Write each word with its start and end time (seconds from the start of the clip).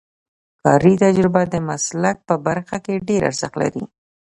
کاري 0.61 0.93
تجربه 1.03 1.41
د 1.53 1.55
مسلک 1.67 2.17
په 2.27 2.35
برخه 2.47 2.77
کې 2.85 3.03
ډېر 3.07 3.21
ارزښت 3.29 3.55
لري. 3.61 3.83